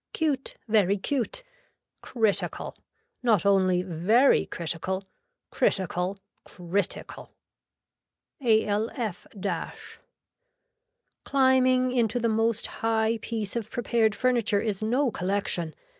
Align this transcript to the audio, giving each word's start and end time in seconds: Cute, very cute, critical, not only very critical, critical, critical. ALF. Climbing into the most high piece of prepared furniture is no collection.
Cute, 0.13 0.55
very 0.67 0.97
cute, 0.97 1.43
critical, 2.01 2.75
not 3.21 3.45
only 3.45 3.83
very 3.83 4.47
critical, 4.47 5.07
critical, 5.51 6.17
critical. 6.43 7.29
ALF. 8.43 9.27
Climbing 11.23 11.91
into 11.91 12.19
the 12.19 12.27
most 12.27 12.65
high 12.81 13.19
piece 13.21 13.55
of 13.55 13.69
prepared 13.69 14.15
furniture 14.15 14.59
is 14.59 14.81
no 14.81 15.11
collection. 15.11 15.75